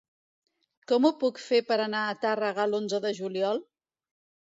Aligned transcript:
Com 0.91 1.03
ho 1.09 1.11
puc 1.23 1.41
fer 1.47 1.59
per 1.67 1.77
anar 1.83 2.01
a 2.05 2.15
Tàrrega 2.23 2.65
l'onze 2.71 3.01
de 3.05 3.13
juliol? 3.19 3.61